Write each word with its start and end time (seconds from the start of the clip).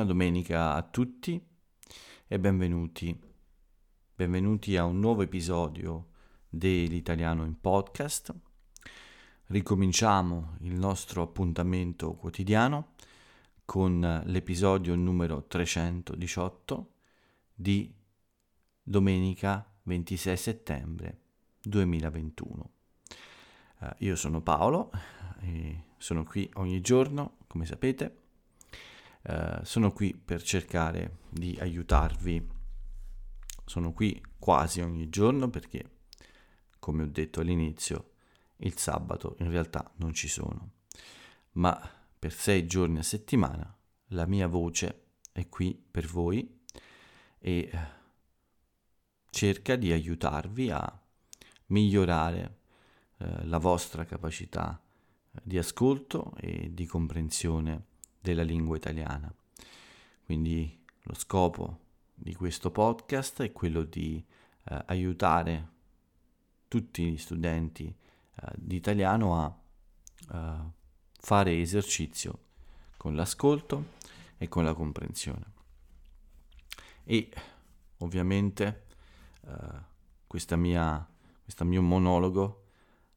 buona 0.00 0.14
domenica 0.14 0.72
a 0.72 0.82
tutti 0.82 1.46
e 2.26 2.38
benvenuti. 2.38 3.20
Benvenuti 4.14 4.78
a 4.78 4.84
un 4.84 4.98
nuovo 4.98 5.20
episodio 5.20 6.12
dell'Italiano 6.48 7.44
in 7.44 7.60
podcast. 7.60 8.34
Ricominciamo 9.48 10.56
il 10.60 10.72
nostro 10.72 11.20
appuntamento 11.20 12.14
quotidiano 12.14 12.94
con 13.66 14.22
l'episodio 14.24 14.94
numero 14.94 15.46
318 15.46 16.92
di 17.52 17.94
domenica 18.82 19.70
26 19.82 20.36
settembre 20.38 21.20
2021. 21.62 22.70
Uh, 23.80 23.84
eh, 23.84 23.94
io 23.98 24.16
sono 24.16 24.40
Paolo 24.40 24.90
sono 26.00 26.24
qui 26.24 26.48
ogni 26.54 26.80
giorno, 26.80 27.36
come 27.46 27.66
sapete. 27.66 28.19
Uh, 29.22 29.62
sono 29.64 29.92
qui 29.92 30.14
per 30.14 30.42
cercare 30.42 31.18
di 31.28 31.56
aiutarvi. 31.60 32.48
Sono 33.64 33.92
qui 33.92 34.20
quasi 34.38 34.80
ogni 34.80 35.08
giorno 35.08 35.48
perché, 35.50 35.98
come 36.78 37.02
ho 37.02 37.06
detto 37.06 37.40
all'inizio, 37.40 38.12
il 38.58 38.76
sabato 38.76 39.36
in 39.40 39.50
realtà 39.50 39.90
non 39.96 40.12
ci 40.14 40.28
sono. 40.28 40.70
Ma 41.52 41.78
per 42.18 42.32
sei 42.32 42.66
giorni 42.66 42.98
a 42.98 43.02
settimana 43.02 43.74
la 44.08 44.26
mia 44.26 44.46
voce 44.46 45.04
è 45.32 45.48
qui 45.48 45.74
per 45.90 46.06
voi 46.06 46.62
e 47.38 47.70
cerca 49.30 49.76
di 49.76 49.92
aiutarvi 49.92 50.70
a 50.70 51.02
migliorare 51.66 52.58
eh, 53.18 53.46
la 53.46 53.58
vostra 53.58 54.04
capacità 54.04 54.80
eh, 55.32 55.40
di 55.42 55.56
ascolto 55.56 56.34
e 56.36 56.72
di 56.74 56.86
comprensione 56.86 57.86
della 58.20 58.42
lingua 58.42 58.76
italiana. 58.76 59.32
Quindi 60.24 60.84
lo 61.02 61.14
scopo 61.14 61.78
di 62.14 62.34
questo 62.34 62.70
podcast 62.70 63.42
è 63.42 63.52
quello 63.52 63.82
di 63.82 64.24
eh, 64.64 64.82
aiutare 64.86 65.68
tutti 66.68 67.10
gli 67.10 67.16
studenti 67.16 67.86
eh, 67.86 68.52
di 68.54 68.76
italiano 68.76 69.36
a 69.42 69.58
eh, 70.32 70.70
fare 71.18 71.60
esercizio 71.60 72.48
con 72.96 73.14
l'ascolto 73.14 73.98
e 74.36 74.48
con 74.48 74.64
la 74.64 74.74
comprensione. 74.74 75.52
E 77.04 77.30
ovviamente 77.98 78.86
uh, 79.42 79.52
questa 80.26 80.56
mia, 80.56 81.06
questo 81.42 81.64
mio 81.64 81.82
monologo, 81.82 82.66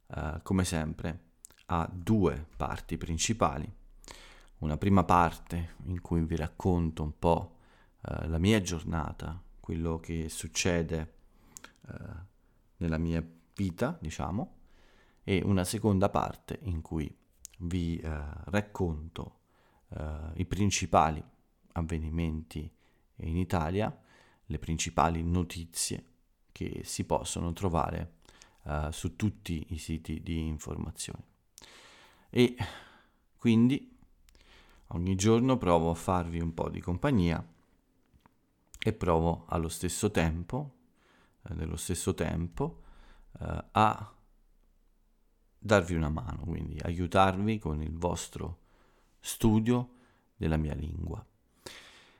uh, 0.07 0.41
come 0.41 0.63
sempre, 0.63 1.31
ha 1.67 1.89
due 1.91 2.45
parti 2.55 2.97
principali. 2.97 3.71
Una 4.64 4.78
prima 4.78 5.03
parte 5.03 5.75
in 5.88 6.00
cui 6.00 6.23
vi 6.23 6.38
racconto 6.38 7.03
un 7.03 7.19
po' 7.19 7.58
uh, 8.00 8.30
la 8.30 8.38
mia 8.38 8.61
giornata, 8.61 9.44
quello 9.59 10.00
che 10.00 10.30
succede 10.30 11.16
nella 12.78 12.97
mia 12.97 13.22
vita, 13.55 13.97
diciamo, 14.00 14.55
e 15.22 15.42
una 15.44 15.66
seconda 15.66 16.08
parte 16.08 16.59
in 16.61 16.80
cui 16.80 17.14
vi 17.58 18.02
racconto 18.02 19.39
i 20.36 20.45
principali 20.45 21.22
avvenimenti 21.73 22.73
in 23.17 23.36
Italia, 23.36 23.94
le 24.45 24.59
principali 24.59 25.23
notizie 25.23 26.05
che 26.53 26.83
si 26.86 27.03
possono 27.03 27.52
trovare 27.52 28.20
uh, 28.64 28.92
su 28.92 29.17
tutti 29.17 29.66
i 29.72 29.77
siti 29.77 30.23
di 30.23 30.48
informazione. 30.48 31.23
E 32.30 32.55
quindi 33.38 33.92
ogni 34.94 35.16
giorno 35.16 35.58
provo 35.58 35.92
a 35.92 35.95
farvi 35.95 36.39
un 36.39 36.54
po' 36.54 36.70
di 36.70 36.80
compagnia 36.80 37.45
e 38.80 38.93
provo 38.93 39.45
allo 39.48 39.70
stesso 39.70 40.11
tempo, 40.11 40.73
eh, 41.43 41.54
nello 41.54 41.77
stesso 41.77 42.14
tempo, 42.14 42.81
eh, 43.39 43.64
a 43.71 44.14
darvi 45.58 45.95
una 45.95 46.09
mano, 46.09 46.43
quindi 46.43 46.77
aiutarvi 46.81 47.59
con 47.59 47.81
il 47.81 47.98
vostro 47.98 48.59
studio 49.20 49.95
della 50.36 50.58
mia 50.58 50.73
lingua. 50.73 51.25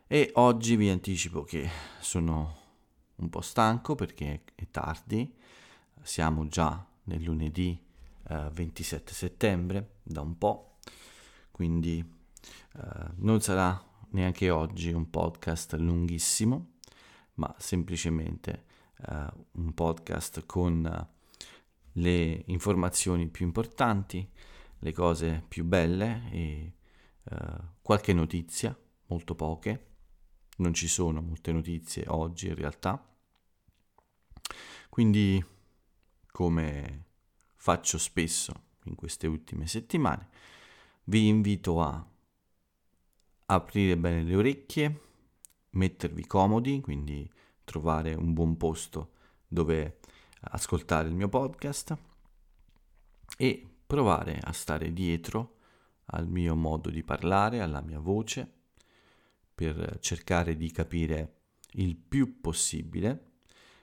E 0.08 0.32
oggi 0.36 0.76
vi 0.76 0.90
anticipo 0.90 1.44
che 1.44 1.70
sono 2.00 2.62
un 3.16 3.30
po' 3.30 3.42
stanco 3.42 3.96
perché 3.96 4.44
è 4.56 4.68
tardi, 4.70 5.36
siamo 6.02 6.48
già 6.48 6.86
nel 7.04 7.22
lunedì 7.22 7.78
eh, 8.30 8.50
27 8.52 9.14
settembre 9.14 9.96
da 10.04 10.22
un 10.22 10.38
po', 10.38 10.78
quindi 11.52 12.22
eh, 12.76 13.12
non 13.18 13.42
sarà 13.42 13.82
neanche 14.12 14.50
oggi 14.50 14.92
un 14.92 15.10
podcast 15.10 15.74
lunghissimo, 15.74 16.74
ma 17.36 17.54
semplicemente 17.58 18.66
eh, 19.08 19.28
un 19.54 19.74
podcast 19.74 20.46
con 20.46 21.08
le 21.94 22.44
informazioni 22.48 23.28
più 23.28 23.46
importanti, 23.46 24.28
le 24.80 24.92
cose 24.92 25.44
più 25.48 25.64
belle 25.64 26.30
e 26.32 26.74
eh, 27.24 27.38
qualche 27.82 28.14
notizia, 28.14 28.78
molto 29.08 29.36
poche 29.36 29.92
non 30.58 30.74
ci 30.74 30.88
sono 30.88 31.22
molte 31.22 31.52
notizie 31.52 32.06
oggi 32.08 32.48
in 32.48 32.56
realtà. 32.56 33.04
Quindi, 34.90 35.44
come 36.32 37.06
faccio 37.56 37.98
spesso 37.98 38.54
in 38.84 38.96
queste 38.96 39.26
ultime 39.26 39.66
settimane, 39.66 40.30
vi 41.06 41.28
invito 41.28 41.82
a 41.82 42.06
aprire 43.56 43.98
bene 43.98 44.24
le 44.24 44.36
orecchie, 44.36 45.00
mettervi 45.72 46.26
comodi, 46.26 46.82
quindi 46.82 47.30
trovare 47.64 48.14
un 48.14 48.34
buon 48.34 48.58
posto 48.58 49.14
dove 49.48 50.00
ascoltare 50.42 51.08
il 51.08 51.16
mio 51.16 51.30
podcast 51.30 51.98
e 53.38 53.68
provare 53.86 54.40
a 54.42 54.52
stare 54.52 54.92
dietro 54.92 55.58
al 56.06 56.28
mio 56.28 56.56
modo 56.56 56.90
di 56.90 57.04
parlare, 57.04 57.62
alla 57.62 57.82
mia 57.82 58.00
voce 58.00 58.52
per 59.54 60.00
cercare 60.00 60.58
di 60.58 60.72
capire 60.72 61.42
il 61.74 61.96
più 61.96 62.42
possibile 62.42 63.34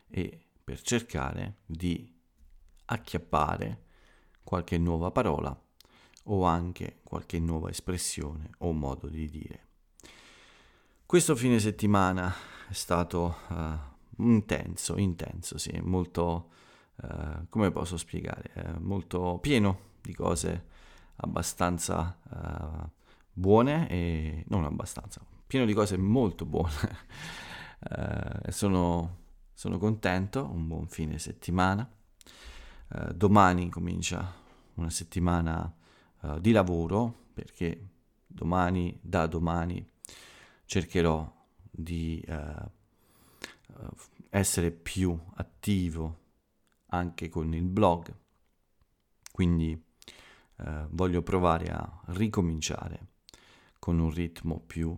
e 0.08 0.46
per 0.62 0.80
cercare 0.82 1.58
di 1.64 2.12
acchiappare 2.86 3.84
qualche 4.42 4.78
nuova 4.78 5.10
parola 5.10 5.58
o 6.24 6.44
anche 6.44 7.00
qualche 7.02 7.38
nuova 7.38 7.70
espressione 7.70 8.50
o 8.58 8.72
modo 8.72 9.08
di 9.08 9.28
dire. 9.28 9.66
Questo 11.06 11.34
fine 11.34 11.58
settimana 11.58 12.32
è 12.68 12.72
stato 12.72 13.36
uh, 13.48 14.22
intenso, 14.22 14.96
intenso, 14.96 15.58
sì, 15.58 15.78
molto, 15.82 16.50
uh, 17.02 17.46
come 17.48 17.70
posso 17.72 17.96
spiegare, 17.96 18.52
uh, 18.54 18.80
molto 18.80 19.38
pieno 19.40 19.88
di 20.00 20.14
cose 20.14 20.66
abbastanza 21.16 22.18
buone 23.32 23.88
e 23.88 24.44
non 24.48 24.64
abbastanza, 24.64 25.20
pieno 25.46 25.66
di 25.66 25.74
cose 25.74 25.96
molto 25.96 26.44
buone. 26.46 26.98
eh, 28.46 28.52
sono, 28.52 29.18
sono, 29.52 29.78
contento, 29.78 30.48
un 30.50 30.66
buon 30.68 30.86
fine 30.88 31.18
settimana. 31.18 31.88
Eh, 32.92 33.14
domani 33.14 33.68
comincia 33.68 34.32
una 34.74 34.90
settimana 34.90 35.72
eh, 36.22 36.40
di 36.40 36.52
lavoro 36.52 37.26
perché 37.32 37.88
domani, 38.26 38.98
da 39.02 39.26
domani, 39.26 39.86
cercherò 40.64 41.30
di 41.70 42.20
eh, 42.26 42.78
essere 44.30 44.70
più 44.70 45.18
attivo 45.34 46.18
anche 46.86 47.28
con 47.28 47.52
il 47.54 47.68
blog. 47.68 48.14
Quindi 49.32 49.82
eh, 50.56 50.86
voglio 50.90 51.22
provare 51.22 51.70
a 51.70 52.00
ricominciare 52.06 53.08
con 53.78 53.98
un 53.98 54.10
ritmo 54.10 54.60
più 54.60 54.96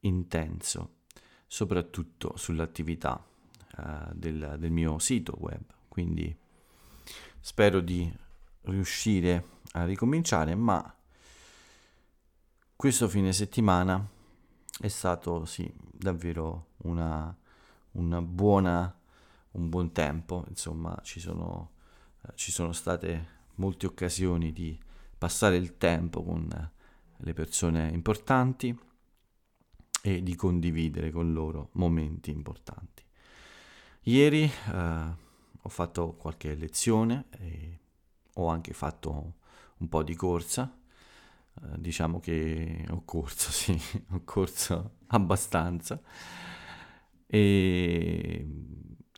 intenso, 0.00 1.00
soprattutto 1.46 2.36
sull'attività 2.36 3.22
uh, 3.76 4.12
del, 4.14 4.56
del 4.58 4.70
mio 4.70 4.98
sito 4.98 5.36
web. 5.38 5.62
Quindi 5.88 6.34
spero 7.38 7.80
di 7.80 8.10
riuscire 8.62 9.60
a 9.72 9.84
ricominciare, 9.84 10.54
ma 10.54 10.94
questo 12.76 13.08
fine 13.08 13.32
settimana 13.32 14.04
è 14.80 14.88
stato 14.88 15.44
sì, 15.44 15.72
davvero 15.90 16.70
una, 16.78 17.36
una 17.92 18.22
buona, 18.22 18.98
un 19.52 19.68
buon 19.68 19.92
tempo, 19.92 20.44
insomma 20.48 20.98
ci 21.02 21.20
sono, 21.20 21.72
eh, 22.26 22.32
ci 22.34 22.50
sono 22.50 22.72
state 22.72 23.40
molte 23.54 23.86
occasioni 23.86 24.52
di 24.52 24.78
passare 25.16 25.56
il 25.56 25.76
tempo 25.78 26.24
con 26.24 26.70
le 27.16 27.32
persone 27.32 27.88
importanti 27.90 28.76
e 30.02 30.22
di 30.22 30.34
condividere 30.34 31.12
con 31.12 31.32
loro 31.32 31.68
momenti 31.74 32.30
importanti. 32.30 33.04
Ieri 34.06 34.42
eh, 34.42 35.14
ho 35.62 35.68
fatto 35.68 36.14
qualche 36.14 36.56
lezione 36.56 37.26
e 37.38 37.81
ho 38.34 38.48
anche 38.48 38.72
fatto 38.72 39.34
un 39.78 39.88
po' 39.88 40.02
di 40.02 40.14
corsa, 40.14 40.72
eh, 41.62 41.80
diciamo 41.80 42.20
che 42.20 42.86
ho 42.90 43.02
corso, 43.04 43.50
sì, 43.52 43.78
ho 44.10 44.22
corso 44.24 44.96
abbastanza. 45.08 46.00
E, 47.26 48.46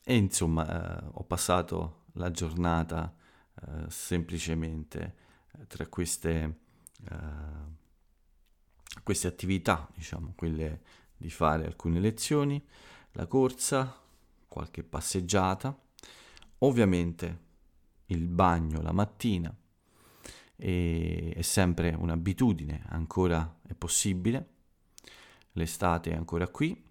e 0.04 0.16
insomma 0.16 1.00
eh, 1.02 1.04
ho 1.12 1.24
passato 1.24 2.04
la 2.14 2.30
giornata 2.30 3.14
eh, 3.66 3.90
semplicemente 3.90 5.22
tra 5.68 5.86
queste, 5.86 6.58
queste 9.02 9.26
attività, 9.28 9.88
diciamo, 9.94 10.32
quelle 10.36 10.82
di 11.16 11.30
fare 11.30 11.64
alcune 11.66 12.00
lezioni, 12.00 12.62
la 13.12 13.26
corsa, 13.26 14.00
qualche 14.48 14.82
passeggiata, 14.82 15.76
ovviamente 16.58 17.43
il 18.06 18.26
bagno 18.26 18.80
la 18.82 18.92
mattina 18.92 19.54
e 20.56 21.32
è 21.34 21.42
sempre 21.42 21.94
un'abitudine, 21.94 22.84
ancora 22.88 23.60
è 23.66 23.74
possibile, 23.74 24.48
l'estate 25.52 26.12
è 26.12 26.14
ancora 26.14 26.48
qui, 26.48 26.82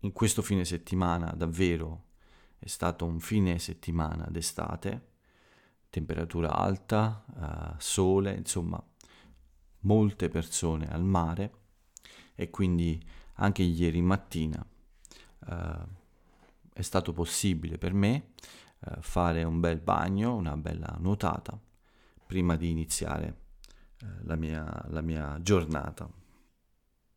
in 0.00 0.12
questo 0.12 0.42
fine 0.42 0.64
settimana 0.64 1.32
davvero 1.32 2.04
è 2.58 2.66
stato 2.66 3.06
un 3.06 3.20
fine 3.20 3.58
settimana 3.58 4.26
d'estate, 4.30 5.08
temperatura 5.90 6.54
alta, 6.54 7.24
uh, 7.34 7.74
sole, 7.78 8.34
insomma 8.34 8.82
molte 9.80 10.28
persone 10.28 10.88
al 10.88 11.02
mare. 11.02 11.52
E 12.34 12.50
quindi 12.50 13.02
anche 13.34 13.62
ieri 13.62 14.00
mattina 14.00 14.64
uh, 15.46 15.86
è 16.72 16.82
stato 16.82 17.12
possibile 17.12 17.76
per 17.76 17.92
me 17.92 18.32
uh, 18.80 19.00
fare 19.00 19.44
un 19.44 19.60
bel 19.60 19.80
bagno, 19.80 20.34
una 20.34 20.56
bella 20.56 20.96
nuotata 20.98 21.58
prima 22.26 22.56
di 22.56 22.70
iniziare 22.70 23.48
la 24.22 24.36
mia, 24.36 24.84
la 24.88 25.00
mia 25.00 25.38
giornata. 25.42 26.08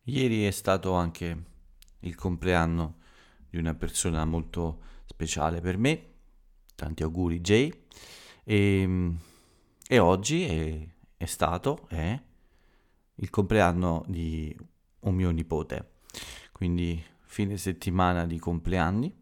Ieri 0.03 0.45
è 0.45 0.51
stato 0.51 0.93
anche 0.93 1.43
il 1.99 2.15
compleanno 2.15 2.97
di 3.49 3.57
una 3.57 3.73
persona 3.73 4.25
molto 4.25 4.81
speciale 5.05 5.61
per 5.61 5.77
me, 5.77 6.13
tanti 6.75 7.03
auguri 7.03 7.39
Jay, 7.39 7.71
e, 8.43 8.81
ehm, 8.81 9.19
e 9.87 9.99
oggi 9.99 10.43
è, 10.43 10.87
è 11.17 11.25
stato, 11.25 11.87
è 11.87 12.21
il 13.15 13.29
compleanno 13.29 14.03
di 14.07 14.55
un 15.01 15.15
mio 15.15 15.29
nipote, 15.29 15.93
quindi 16.51 17.01
fine 17.21 17.57
settimana 17.57 18.25
di 18.25 18.39
compleanni 18.39 19.13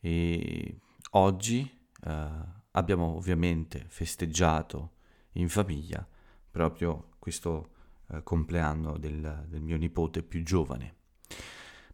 e 0.00 0.78
oggi 1.10 1.68
eh, 2.04 2.28
abbiamo 2.72 3.16
ovviamente 3.16 3.84
festeggiato 3.88 4.92
in 5.32 5.48
famiglia 5.48 6.06
proprio 6.50 7.10
questo 7.18 7.70
eh, 8.10 8.22
compleanno 8.22 8.98
del, 8.98 9.46
del 9.48 9.62
mio 9.62 9.76
nipote 9.76 10.22
più 10.22 10.42
giovane. 10.42 10.96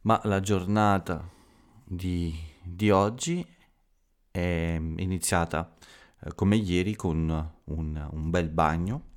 Ma 0.02 0.20
la 0.24 0.40
giornata 0.40 1.28
di, 1.84 2.34
di 2.62 2.90
oggi 2.90 3.46
è 4.30 4.80
iniziata 4.80 5.74
eh, 6.20 6.34
come 6.34 6.56
ieri 6.56 6.94
con 6.94 7.52
un, 7.64 8.08
un, 8.10 8.30
bel 8.30 8.48
bagno. 8.48 9.14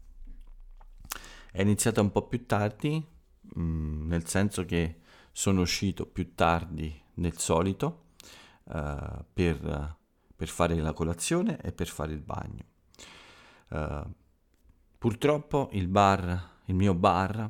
È 1.52 1.62
iniziata 1.62 2.02
un 2.02 2.12
po' 2.12 2.28
più 2.28 2.46
tardi, 2.46 3.06
mh, 3.42 3.62
mm, 3.62 4.08
nel 4.08 4.28
senso 4.28 4.66
che 4.66 5.02
sono 5.32 5.62
uscito 5.62 6.06
più 6.06 6.34
tardi 6.36 7.02
del 7.14 7.38
solito 7.38 8.08
uh, 8.70 9.26
per, 9.34 9.98
per, 10.36 10.48
fare 10.48 10.76
la 10.76 10.94
colazione 10.94 11.60
e 11.62 11.72
per 11.72 11.88
fare 11.88 12.14
il 12.14 12.22
bagno. 12.22 12.66
Uh, 13.70 14.12
purtroppo 14.98 15.70
il 15.74 15.88
bar, 15.88 16.58
il 16.66 16.76
mio 16.76 16.94
bar 16.94 17.50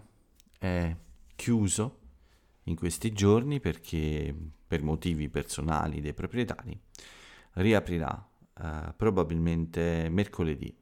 è 0.57 0.95
chiuso 1.35 1.97
in 2.63 2.75
questi 2.75 3.11
giorni 3.11 3.59
perché 3.59 4.35
per 4.67 4.83
motivi 4.83 5.29
personali 5.29 6.01
dei 6.01 6.13
proprietari 6.13 6.79
riaprirà 7.53 8.29
uh, 8.53 8.93
probabilmente 8.95 10.07
mercoledì. 10.09 10.75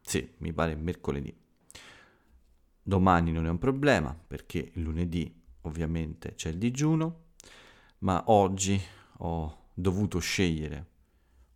Sì, 0.00 0.34
mi 0.38 0.52
pare 0.52 0.74
mercoledì. 0.76 1.34
Domani 2.82 3.32
non 3.32 3.44
è 3.46 3.50
un 3.50 3.58
problema 3.58 4.18
perché 4.26 4.70
lunedì 4.74 5.38
ovviamente 5.62 6.34
c'è 6.34 6.48
il 6.48 6.58
digiuno, 6.58 7.26
ma 7.98 8.22
oggi 8.26 8.80
ho 9.18 9.70
dovuto 9.74 10.18
scegliere 10.18 10.86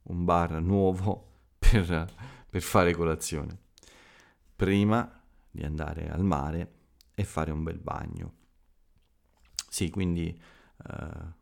un 0.04 0.24
bar 0.24 0.60
nuovo 0.60 1.30
per, 1.58 2.12
per 2.48 2.62
fare 2.62 2.94
colazione, 2.94 3.58
prima 4.54 5.20
di 5.50 5.62
andare 5.62 6.10
al 6.10 6.24
mare 6.24 6.72
e 7.14 7.24
fare 7.24 7.50
un 7.50 7.62
bel 7.62 7.78
bagno. 7.78 8.32
Sì, 9.68 9.90
quindi 9.90 10.28
eh, 10.88 11.40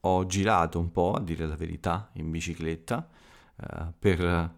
ho 0.00 0.26
girato 0.26 0.78
un 0.78 0.90
po', 0.90 1.14
a 1.14 1.20
dire 1.20 1.46
la 1.46 1.56
verità, 1.56 2.10
in 2.14 2.30
bicicletta 2.30 3.08
eh, 3.56 3.92
per, 3.98 4.54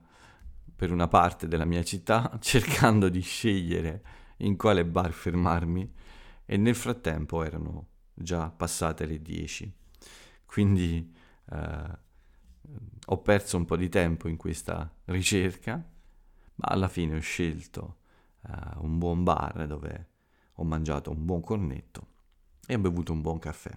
per 0.77 0.93
una 0.93 1.09
parte 1.09 1.49
della 1.49 1.65
mia 1.65 1.83
città, 1.83 2.37
cercando 2.41 3.09
di 3.09 3.21
scegliere 3.21 4.03
in 4.39 4.57
quale 4.57 4.85
bar 4.85 5.13
fermarmi 5.13 5.95
e 6.45 6.57
nel 6.57 6.75
frattempo 6.75 7.43
erano 7.43 7.87
già 8.15 8.51
passate 8.51 9.07
le 9.07 9.21
10. 9.21 9.73
Quindi 10.49 11.15
eh, 11.51 11.99
ho 13.05 13.19
perso 13.19 13.59
un 13.59 13.67
po' 13.67 13.77
di 13.77 13.91
tempo 13.91 14.29
in 14.29 14.39
questa 14.39 14.91
ricerca, 15.05 15.73
ma 15.75 16.69
alla 16.69 16.89
fine 16.89 17.17
ho 17.17 17.21
scelto 17.21 17.99
eh, 18.49 18.79
un 18.79 18.97
buon 18.97 19.25
bar 19.25 19.67
dove 19.67 20.09
ho 20.55 20.65
mangiato 20.65 21.11
un 21.11 21.23
buon 21.23 21.43
cornetto 21.43 22.07
e 22.67 22.75
ho 22.75 22.79
bevuto 22.79 23.13
un 23.13 23.21
buon 23.21 23.39
caffè. 23.39 23.71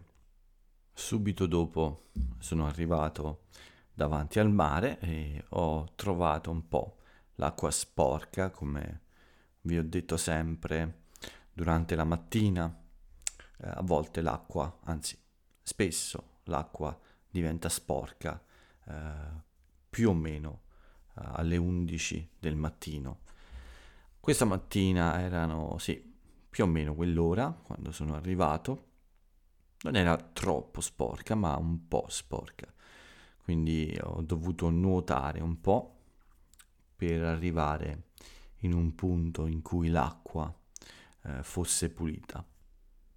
Subito 0.93 1.45
dopo 1.45 2.05
sono 2.39 2.65
arrivato 2.65 3.47
davanti 3.93 4.39
al 4.39 4.49
mare 4.49 4.97
e 4.99 5.43
ho 5.49 5.91
trovato 5.95 6.51
un 6.51 6.69
po' 6.69 6.99
l'acqua 7.35 7.69
sporca, 7.69 8.49
come 8.49 9.01
vi 9.63 9.77
ho 9.77 9.83
detto 9.83 10.15
sempre 10.15 11.07
durante 11.51 11.95
la 11.95 12.05
mattina. 12.05 12.73
Eh, 13.57 13.67
a 13.67 13.81
volte 13.83 14.21
l'acqua, 14.21 14.79
anzi 14.85 15.17
spesso 15.61 16.30
l'acqua 16.45 16.97
diventa 17.29 17.69
sporca 17.69 18.41
eh, 18.87 18.93
più 19.89 20.09
o 20.09 20.13
meno 20.13 20.63
eh, 21.17 21.21
alle 21.23 21.57
11 21.57 22.31
del 22.39 22.55
mattino. 22.55 23.19
Questa 24.19 24.45
mattina 24.45 25.19
erano, 25.19 25.77
sì, 25.79 26.13
più 26.49 26.63
o 26.63 26.67
meno 26.67 26.93
quell'ora, 26.93 27.51
quando 27.51 27.91
sono 27.91 28.15
arrivato, 28.15 28.89
non 29.83 29.95
era 29.95 30.15
troppo 30.15 30.81
sporca, 30.81 31.33
ma 31.35 31.55
un 31.57 31.87
po' 31.87 32.05
sporca. 32.07 32.71
Quindi 33.43 33.97
ho 34.01 34.21
dovuto 34.21 34.69
nuotare 34.69 35.41
un 35.41 35.59
po' 35.59 35.97
per 36.95 37.23
arrivare 37.23 38.09
in 38.57 38.73
un 38.73 38.93
punto 38.93 39.47
in 39.47 39.61
cui 39.61 39.89
l'acqua 39.89 40.53
eh, 41.23 41.43
fosse 41.43 41.89
pulita. 41.89 42.45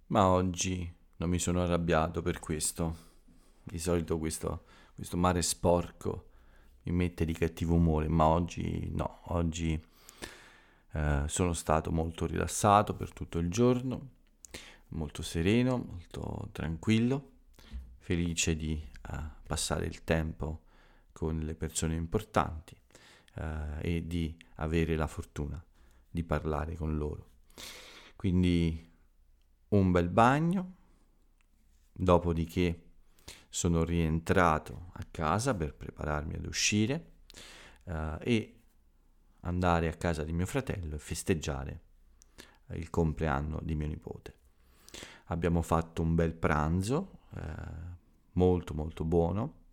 Ma 0.07 0.27
oggi 0.27 0.91
non 1.17 1.29
mi 1.29 1.39
sono 1.39 1.61
arrabbiato 1.61 2.21
per 2.21 2.39
questo. 2.39 3.13
Di 3.67 3.79
solito 3.79 4.19
questo, 4.19 4.65
questo 4.93 5.17
mare 5.17 5.41
sporco 5.41 6.29
mi 6.83 6.91
mette 6.91 7.25
di 7.25 7.33
cattivo 7.33 7.73
umore, 7.73 8.07
ma 8.07 8.25
oggi 8.25 8.87
no, 8.91 9.21
oggi 9.29 9.83
eh, 10.93 11.23
sono 11.25 11.53
stato 11.53 11.91
molto 11.91 12.27
rilassato 12.27 12.93
per 12.93 13.11
tutto 13.11 13.39
il 13.39 13.49
giorno, 13.49 14.09
molto 14.89 15.23
sereno, 15.23 15.77
molto 15.77 16.49
tranquillo, 16.51 17.31
felice 17.97 18.55
di 18.55 18.73
eh, 18.73 19.17
passare 19.47 19.87
il 19.87 20.03
tempo 20.03 20.61
con 21.11 21.39
le 21.39 21.55
persone 21.55 21.95
importanti 21.95 22.77
eh, 23.33 23.77
e 23.81 24.07
di 24.07 24.37
avere 24.57 24.95
la 24.95 25.07
fortuna 25.07 25.61
di 26.07 26.23
parlare 26.23 26.75
con 26.75 26.95
loro. 26.97 27.29
Quindi 28.15 28.93
un 29.69 29.91
bel 29.91 30.09
bagno, 30.09 30.75
dopodiché 31.91 32.84
sono 33.55 33.85
rientrato 33.85 34.89
a 34.95 35.05
casa 35.09 35.55
per 35.55 35.73
prepararmi 35.75 36.35
ad 36.35 36.45
uscire 36.45 37.11
eh, 37.85 38.17
e 38.19 38.59
andare 39.41 39.87
a 39.87 39.93
casa 39.93 40.25
di 40.25 40.33
mio 40.33 40.45
fratello 40.45 40.95
e 40.95 40.99
festeggiare 40.99 41.81
il 42.71 42.89
compleanno 42.89 43.61
di 43.63 43.75
mio 43.75 43.87
nipote. 43.87 44.33
Abbiamo 45.27 45.61
fatto 45.61 46.01
un 46.01 46.15
bel 46.15 46.33
pranzo, 46.33 47.19
eh, 47.33 47.41
molto 48.33 48.73
molto 48.73 49.05
buono, 49.05 49.63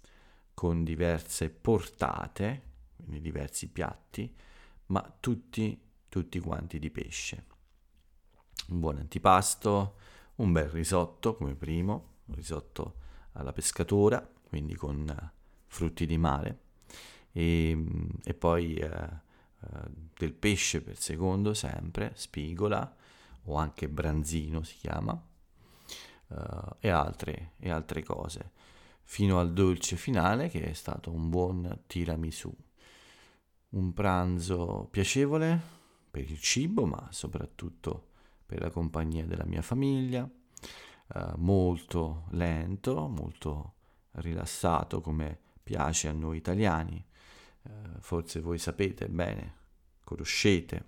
con 0.54 0.84
diverse 0.84 1.50
portate, 1.50 2.62
quindi 2.94 3.20
diversi 3.20 3.68
piatti, 3.68 4.32
ma 4.86 5.12
tutti, 5.18 5.76
tutti 6.08 6.38
quanti 6.38 6.78
di 6.78 6.90
pesce. 6.92 7.46
Un 8.68 8.78
buon 8.78 8.98
antipasto, 8.98 9.96
un 10.36 10.52
bel 10.52 10.68
risotto 10.68 11.34
come 11.34 11.56
primo, 11.56 12.18
un 12.26 12.36
risotto 12.36 13.00
alla 13.32 13.52
pescatora, 13.52 14.28
quindi 14.48 14.74
con 14.74 15.06
uh, 15.08 15.28
frutti 15.66 16.06
di 16.06 16.18
mare, 16.18 16.58
e, 17.32 17.84
e 18.22 18.34
poi 18.34 18.80
uh, 18.80 19.20
del 20.14 20.32
pesce 20.32 20.82
per 20.82 20.98
secondo 20.98 21.54
sempre, 21.54 22.12
spigola 22.14 22.96
o 23.44 23.56
anche 23.56 23.88
branzino 23.88 24.62
si 24.62 24.76
chiama, 24.76 25.12
uh, 25.12 26.76
e, 26.78 26.88
altre, 26.88 27.52
e 27.58 27.70
altre 27.70 28.02
cose, 28.02 28.50
fino 29.02 29.38
al 29.40 29.52
dolce 29.52 29.96
finale 29.96 30.48
che 30.48 30.62
è 30.64 30.72
stato 30.72 31.10
un 31.10 31.28
buon 31.28 31.82
tiramisù. 31.86 32.54
Un 33.70 33.92
pranzo 33.94 34.86
piacevole 34.90 35.58
per 36.10 36.30
il 36.30 36.38
cibo, 36.38 36.84
ma 36.84 37.08
soprattutto 37.10 38.10
per 38.44 38.60
la 38.60 38.70
compagnia 38.70 39.24
della 39.24 39.46
mia 39.46 39.62
famiglia, 39.62 40.28
uh, 41.14 41.32
molto 41.37 42.25
lento, 42.30 43.09
molto 43.09 43.75
rilassato 44.12 45.00
come 45.00 45.38
piace 45.62 46.09
a 46.09 46.12
noi 46.12 46.37
italiani. 46.38 47.04
Uh, 47.62 48.00
forse 48.00 48.40
voi 48.40 48.59
sapete 48.59 49.09
bene, 49.09 49.54
conoscete 50.04 50.85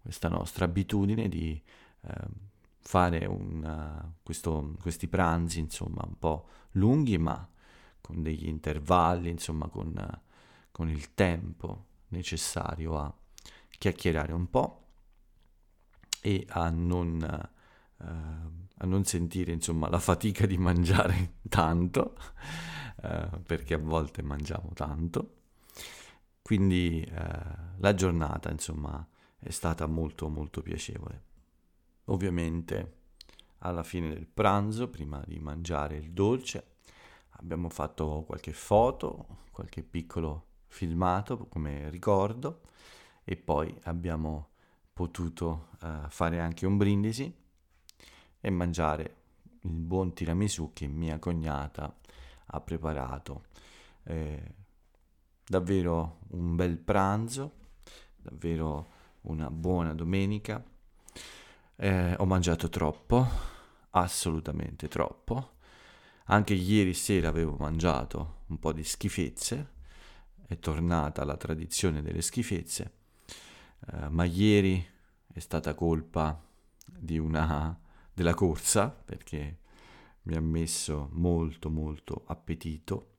questa 0.00 0.28
nostra 0.28 0.64
abitudine 0.64 1.28
di 1.28 1.60
uh, 2.00 2.10
fare 2.80 3.26
una, 3.26 4.12
questo, 4.22 4.74
questi 4.80 5.08
pranzi, 5.08 5.58
insomma, 5.58 6.04
un 6.06 6.18
po' 6.18 6.48
lunghi, 6.72 7.18
ma 7.18 7.46
con 8.00 8.22
degli 8.22 8.46
intervalli, 8.46 9.28
insomma, 9.28 9.68
con, 9.68 9.94
con 10.70 10.88
il 10.88 11.14
tempo 11.14 11.86
necessario 12.08 12.98
a 12.98 13.14
chiacchierare 13.68 14.32
un 14.32 14.48
po' 14.48 14.86
e 16.20 16.46
a 16.48 16.70
non 16.70 17.50
uh, 17.98 18.04
a 18.04 18.86
non 18.86 19.04
sentire 19.04 19.52
insomma 19.52 19.88
la 19.88 19.98
fatica 19.98 20.46
di 20.46 20.58
mangiare 20.58 21.34
tanto, 21.48 22.16
uh, 23.02 23.42
perché 23.42 23.74
a 23.74 23.78
volte 23.78 24.22
mangiamo 24.22 24.70
tanto. 24.74 25.34
Quindi 26.42 27.06
uh, 27.06 27.14
la 27.76 27.94
giornata 27.94 28.50
insomma 28.50 29.06
è 29.38 29.50
stata 29.50 29.86
molto 29.86 30.28
molto 30.28 30.62
piacevole. 30.62 31.22
Ovviamente 32.06 32.96
alla 33.58 33.82
fine 33.82 34.08
del 34.08 34.26
pranzo, 34.26 34.88
prima 34.88 35.22
di 35.26 35.38
mangiare 35.38 35.96
il 35.96 36.12
dolce, 36.12 36.76
abbiamo 37.30 37.68
fatto 37.68 38.24
qualche 38.26 38.52
foto, 38.52 39.26
qualche 39.50 39.82
piccolo 39.82 40.46
filmato 40.68 41.46
come 41.46 41.90
ricordo 41.90 42.60
e 43.24 43.36
poi 43.36 43.74
abbiamo 43.84 44.50
potuto 44.92 45.68
uh, 45.80 46.08
fare 46.08 46.40
anche 46.40 46.66
un 46.66 46.76
brindisi 46.76 47.32
e 48.40 48.50
mangiare 48.50 49.16
il 49.62 49.72
buon 49.72 50.12
tiramisù 50.12 50.72
che 50.72 50.86
mia 50.86 51.18
cognata 51.18 51.94
ha 52.46 52.60
preparato. 52.60 53.46
Eh, 54.04 54.54
davvero 55.46 56.20
un 56.28 56.54
bel 56.56 56.78
pranzo, 56.78 57.52
davvero 58.16 58.96
una 59.22 59.50
buona 59.50 59.94
domenica. 59.94 60.62
Eh, 61.76 62.14
ho 62.16 62.24
mangiato 62.24 62.68
troppo, 62.68 63.26
assolutamente 63.90 64.88
troppo. 64.88 65.56
Anche 66.30 66.54
ieri 66.54 66.94
sera 66.94 67.28
avevo 67.28 67.56
mangiato 67.58 68.42
un 68.48 68.58
po' 68.58 68.72
di 68.72 68.84
schifezze, 68.84 69.76
è 70.46 70.58
tornata 70.58 71.24
la 71.24 71.36
tradizione 71.36 72.02
delle 72.02 72.22
schifezze, 72.22 72.92
eh, 73.92 74.08
ma 74.08 74.24
ieri 74.24 74.86
è 75.32 75.38
stata 75.38 75.74
colpa 75.74 76.42
di 76.86 77.18
una 77.18 77.78
della 78.18 78.34
corsa 78.34 78.88
perché 78.88 79.58
mi 80.22 80.34
ha 80.34 80.40
messo 80.40 81.08
molto 81.12 81.70
molto 81.70 82.24
appetito. 82.26 83.18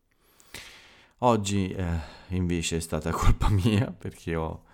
Oggi 1.19 1.69
eh, 1.69 1.99
invece 2.29 2.77
è 2.77 2.79
stata 2.81 3.09
colpa 3.15 3.47
mia 3.49 3.93
perché 3.93 4.35
ho 4.35 4.65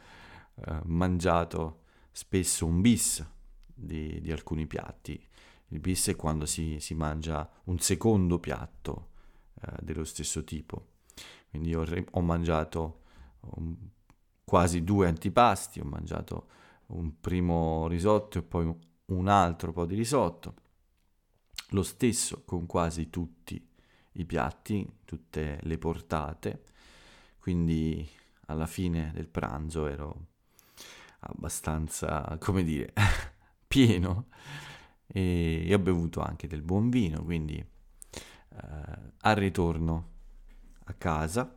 eh, 0.66 0.80
mangiato 0.86 1.84
spesso 2.12 2.66
un 2.66 2.82
bis 2.82 3.24
di, 3.72 4.20
di, 4.20 4.32
alcuni 4.32 4.66
piatti. 4.66 5.24
Il 5.68 5.80
bis 5.80 6.08
è 6.08 6.16
quando 6.16 6.48
si, 6.48 6.80
si 6.80 6.96
mangia 6.96 7.48
un 7.66 7.78
secondo 7.78 8.40
piatto 8.40 9.10
eh, 9.62 9.74
dello 9.82 10.04
stesso 10.04 10.44
tipo. 10.44 10.94
Quindi 11.52 11.76
ho, 11.76 11.86
ho 12.12 12.22
mangiato 12.22 13.02
un, 13.42 13.76
quasi 14.44 14.84
due 14.84 15.08
antipasti, 15.08 15.80
ho 15.80 15.86
mangiato 15.86 16.48
un 16.88 17.20
primo 17.20 17.88
risotto 17.88 18.40
e 18.40 18.42
poi 18.42 18.94
un 19.08 19.28
altro 19.28 19.72
po' 19.72 19.86
di 19.86 19.96
risotto, 19.96 20.56
lo 21.70 21.84
stesso 21.84 22.44
con 22.46 22.66
quasi 22.66 23.10
tutti 23.10 23.64
i 24.14 24.26
piatti, 24.26 25.00
tutte 25.06 25.60
le 25.62 25.78
portate, 25.78 26.64
quindi 27.40 28.08
alla 28.48 28.68
fine 28.68 29.12
del 29.14 29.28
pranzo 29.28 29.88
ero 29.88 30.28
abbastanza, 31.20 32.38
come 32.40 32.64
dire, 32.64 32.94
pieno 33.68 34.28
e, 35.08 35.70
ho 35.72 35.80
bevuto 35.80 36.22
anche 36.22 36.48
del 36.48 36.62
buon 36.62 36.90
vino, 36.90 37.24
quindi 37.24 37.58
eh, 37.58 37.68
al 39.20 39.36
ritorno 39.36 40.14
a 40.86 40.94
casa 40.94 41.56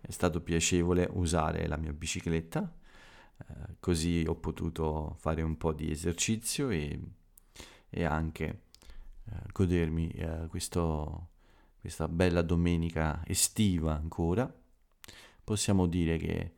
è 0.00 0.10
stato 0.10 0.40
piacevole 0.40 1.08
usare 1.12 1.66
la 1.66 1.76
mia 1.76 1.92
bicicletta 1.92 2.80
eh, 3.48 3.76
così 3.80 4.24
ho 4.26 4.34
potuto 4.34 5.16
fare 5.18 5.42
un 5.42 5.56
po' 5.56 5.72
di 5.72 5.90
esercizio 5.90 6.70
e, 6.70 7.00
e 7.88 8.04
anche 8.04 8.62
eh, 9.24 9.32
godermi 9.52 10.08
eh, 10.10 10.46
questo, 10.48 11.30
questa 11.80 12.08
bella 12.08 12.42
domenica 12.42 13.22
estiva 13.26 13.94
ancora. 13.94 14.52
Possiamo 15.44 15.86
dire 15.86 16.18
che 16.18 16.54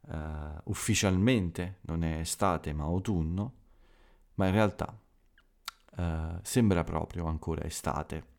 uh, 0.00 0.60
ufficialmente 0.64 1.78
non 1.82 2.04
è 2.04 2.18
estate 2.18 2.74
ma 2.74 2.84
autunno, 2.84 3.54
ma 4.34 4.46
in 4.46 4.52
realtà 4.52 5.00
uh, 5.96 6.38
sembra 6.42 6.84
proprio 6.84 7.24
ancora 7.26 7.64
estate. 7.64 8.34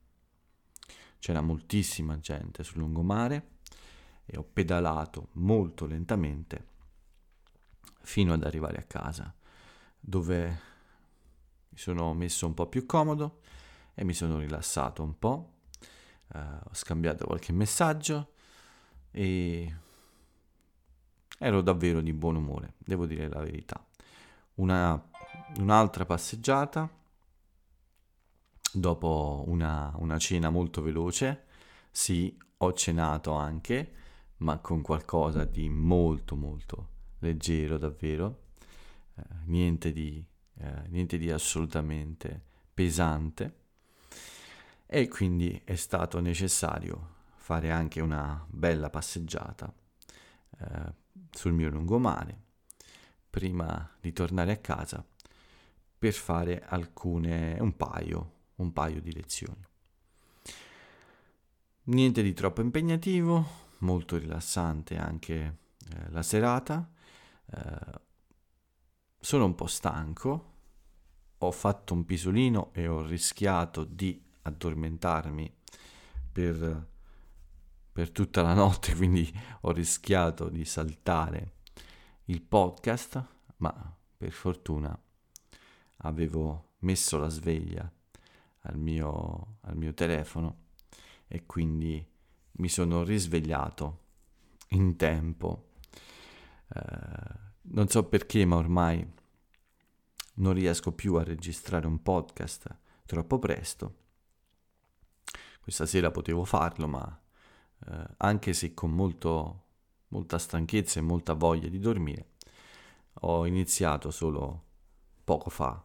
C'era 1.18 1.42
moltissima 1.42 2.20
gente 2.20 2.64
sul 2.64 2.78
lungomare 2.78 3.56
e 4.24 4.38
ho 4.38 4.44
pedalato 4.44 5.30
molto 5.34 5.88
lentamente 5.88 6.76
fino 8.08 8.32
ad 8.32 8.44
arrivare 8.44 8.78
a 8.78 8.84
casa, 8.84 9.32
dove 10.00 10.60
mi 11.68 11.78
sono 11.78 12.14
messo 12.14 12.48
un 12.48 12.54
po' 12.54 12.68
più 12.68 12.86
comodo 12.86 13.42
e 13.94 14.06
mi 14.06 14.14
sono 14.14 14.40
rilassato 14.40 15.04
un 15.04 15.20
po', 15.20 15.56
uh, 16.34 16.38
ho 16.38 16.74
scambiato 16.74 17.26
qualche 17.26 17.52
messaggio 17.52 18.32
e 19.12 19.76
ero 21.38 21.62
davvero 21.62 22.00
di 22.00 22.14
buon 22.14 22.38
umore, 22.38 22.76
devo 22.78 23.06
dire 23.06 23.28
la 23.28 23.42
verità. 23.42 23.86
Una, 24.56 25.10
un'altra 25.58 26.06
passeggiata 26.06 26.90
dopo 28.72 29.44
una, 29.48 29.94
una 29.98 30.18
cena 30.18 30.50
molto 30.50 30.82
veloce, 30.82 31.44
sì, 31.92 32.36
ho 32.60 32.72
cenato 32.72 33.34
anche, 33.34 33.94
ma 34.38 34.60
con 34.60 34.82
qualcosa 34.82 35.44
di 35.44 35.68
molto 35.68 36.38
molto 36.38 36.96
leggero 37.20 37.78
davvero, 37.78 38.46
eh, 39.16 39.24
niente, 39.46 39.92
di, 39.92 40.26
eh, 40.60 40.88
niente 40.88 41.18
di 41.18 41.32
assolutamente 41.32 42.44
pesante. 42.74 43.56
E 44.86 45.08
quindi 45.08 45.62
è 45.64 45.76
stato 45.76 46.20
necessario 46.20 47.16
fare 47.36 47.72
anche 47.72 48.02
una 48.02 48.46
bella 48.50 48.90
passeggiata 48.90 49.74
eh, 50.60 50.94
sul 51.32 51.54
mio 51.54 51.70
lungomare 51.70 52.46
prima 53.30 53.90
di 54.00 54.12
tornare 54.14 54.52
a 54.52 54.58
casa 54.58 55.06
per 56.00 56.14
fare 56.14 56.64
alcune, 56.66 57.58
un 57.60 57.76
paio, 57.76 58.32
un 58.56 58.72
paio 58.72 59.02
di 59.02 59.14
lezioni. 59.14 59.66
Niente 61.84 62.22
di 62.22 62.34
troppo 62.34 62.62
impegnativo, 62.62 63.46
molto 63.80 64.18
rilassante 64.18 64.98
anche 64.98 65.58
eh, 65.90 66.10
la 66.10 66.22
serata 66.22 66.90
eh, 67.52 68.02
sono 69.20 69.46
un 69.46 69.56
po' 69.56 69.68
stanco, 69.68 70.54
ho 71.38 71.52
fatto 71.52 71.94
un 71.94 72.06
pisolino 72.06 72.72
e 72.74 72.88
ho 72.88 73.06
rischiato 73.06 73.84
di 73.84 74.24
addormentarmi 74.44 75.54
per, 76.32 76.88
per 77.92 78.12
tutta 78.12 78.42
la 78.42 78.54
notte, 78.54 78.96
quindi 78.98 79.32
ho 79.62 79.72
rischiato 79.72 80.50
di 80.50 80.66
saltare 80.66 81.54
il 82.26 82.42
podcast, 82.42 83.24
ma 83.58 83.96
per 84.18 84.32
fortuna 84.32 84.98
avevo 85.98 86.76
messo 86.80 87.18
la 87.18 87.30
sveglia 87.30 87.92
al 88.62 88.78
mio, 88.78 89.58
al 89.62 89.78
mio 89.78 89.94
telefono 89.94 90.66
e 91.28 91.46
quindi 91.46 92.06
mi 92.54 92.70
sono 92.70 93.04
risvegliato 93.04 94.06
in 94.70 94.96
tempo 94.96 95.67
eh, 96.74 97.40
non 97.62 97.88
so 97.88 98.04
perché, 98.04 98.46
ma 98.46 98.58
ormai 98.58 99.06
non 100.36 100.54
riesco 100.54 100.92
più 100.92 101.16
a 101.16 101.24
registrare 101.24 101.88
un 101.88 102.02
podcast 102.02 102.76
troppo 103.06 103.40
presto. 103.40 103.96
Questa 105.62 105.86
sera 105.86 106.12
potevo 106.12 106.46
farlo, 106.46 106.88
ma 106.88 107.22
eh, 107.88 108.08
anche 108.18 108.54
se 108.54 108.74
con 108.74 108.92
molto 108.92 109.64
molta 110.10 110.38
stanchezza 110.38 111.00
e 111.00 111.04
molta 111.04 111.34
voglia 111.34 111.68
di 111.68 111.80
dormire, 111.80 112.30
ho 113.22 113.46
iniziato 113.46 114.12
solo 114.12 114.64
poco 115.24 115.50
fa, 115.50 115.84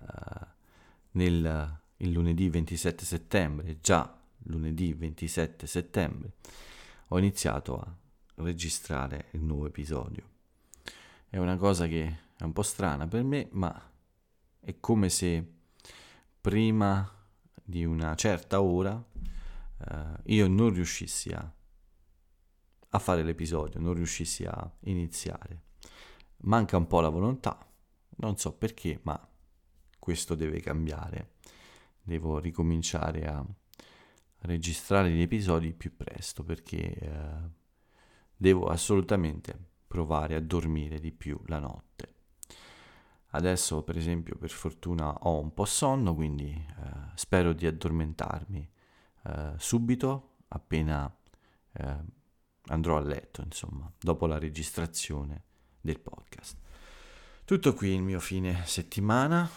eh, 0.00 0.46
nel 1.12 1.82
il 1.98 2.10
lunedì 2.10 2.48
27 2.48 3.04
settembre, 3.04 3.80
già 3.80 4.20
lunedì 4.44 4.92
27 4.92 5.66
settembre, 5.66 6.32
ho 7.08 7.18
iniziato 7.18 7.80
a 7.80 7.96
registrare 8.36 9.28
il 9.32 9.42
nuovo 9.42 9.66
episodio. 9.66 10.30
È 11.28 11.38
una 11.38 11.56
cosa 11.56 11.86
che 11.86 12.18
è 12.36 12.42
un 12.42 12.52
po' 12.52 12.62
strana 12.62 13.06
per 13.06 13.22
me, 13.22 13.48
ma 13.52 13.90
è 14.60 14.80
come 14.80 15.08
se 15.08 15.52
prima 16.40 17.10
di 17.62 17.84
una 17.84 18.14
certa 18.14 18.60
ora 18.60 19.02
eh, 19.78 20.16
io 20.24 20.48
non 20.48 20.72
riuscissi 20.72 21.30
a, 21.30 21.52
a 22.88 22.98
fare 22.98 23.22
l'episodio, 23.22 23.80
non 23.80 23.94
riuscissi 23.94 24.44
a 24.44 24.70
iniziare. 24.80 25.62
Manca 26.44 26.76
un 26.76 26.86
po' 26.86 27.00
la 27.00 27.08
volontà, 27.08 27.66
non 28.16 28.36
so 28.36 28.52
perché, 28.52 29.00
ma 29.02 29.28
questo 29.98 30.34
deve 30.34 30.60
cambiare. 30.60 31.32
Devo 32.02 32.38
ricominciare 32.38 33.26
a 33.26 33.44
registrare 34.40 35.10
gli 35.10 35.22
episodi 35.22 35.72
più 35.72 35.96
presto 35.96 36.44
perché 36.44 36.92
eh, 36.92 37.50
devo 38.36 38.66
assolutamente 38.66 39.58
provare 39.86 40.34
a 40.34 40.40
dormire 40.40 40.98
di 40.98 41.12
più 41.12 41.40
la 41.46 41.58
notte. 41.58 42.12
Adesso, 43.30 43.82
per 43.82 43.96
esempio, 43.96 44.36
per 44.36 44.50
fortuna 44.50 45.12
ho 45.12 45.40
un 45.40 45.52
po' 45.52 45.64
sonno, 45.64 46.14
quindi 46.14 46.50
eh, 46.50 46.90
spero 47.14 47.52
di 47.52 47.66
addormentarmi 47.66 48.70
eh, 49.24 49.52
subito, 49.56 50.36
appena 50.48 51.12
eh, 51.72 51.96
andrò 52.66 52.96
a 52.96 53.00
letto, 53.00 53.42
insomma, 53.42 53.90
dopo 53.98 54.26
la 54.26 54.38
registrazione 54.38 55.44
del 55.80 55.98
podcast. 55.98 56.58
Tutto 57.44 57.74
qui 57.74 57.90
il 57.90 58.02
mio 58.02 58.20
fine 58.20 58.62
settimana. 58.66 59.48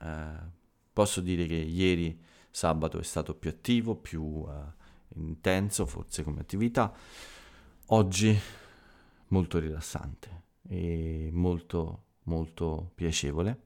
Eh, 0.00 0.56
posso 0.92 1.20
dire 1.20 1.46
che 1.46 1.54
ieri 1.54 2.20
sabato 2.50 2.98
è 2.98 3.04
stato 3.04 3.34
più 3.34 3.50
attivo, 3.50 3.94
più 3.94 4.44
eh, 4.48 4.72
intenso, 5.14 5.86
forse 5.86 6.22
come 6.22 6.40
attività. 6.40 6.92
Oggi 7.90 8.38
molto 9.28 9.58
rilassante 9.58 10.42
e 10.68 11.30
molto 11.32 12.02
molto 12.24 12.90
piacevole. 12.94 13.62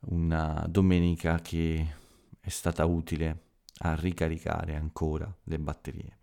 Una 0.00 0.66
domenica 0.68 1.40
che 1.40 1.94
è 2.38 2.48
stata 2.50 2.84
utile 2.84 3.44
a 3.78 3.94
ricaricare 3.94 4.76
ancora 4.76 5.34
le 5.44 5.58
batterie. 5.58 6.18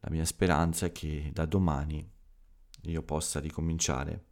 La 0.00 0.10
mia 0.10 0.26
speranza 0.26 0.84
è 0.84 0.92
che 0.92 1.30
da 1.32 1.46
domani 1.46 2.06
io 2.82 3.02
possa 3.02 3.40
ricominciare 3.40 4.24